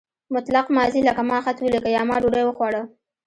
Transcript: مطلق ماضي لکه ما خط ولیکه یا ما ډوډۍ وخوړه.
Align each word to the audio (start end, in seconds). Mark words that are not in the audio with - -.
مطلق 0.35 0.67
ماضي 0.77 0.99
لکه 1.07 1.23
ما 1.29 1.37
خط 1.45 1.57
ولیکه 1.61 1.89
یا 1.95 2.01
ما 2.09 2.15
ډوډۍ 2.21 2.43
وخوړه. 2.45 2.81